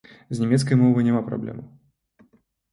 [0.37, 1.65] З нямецкай мовай няма праблемаў.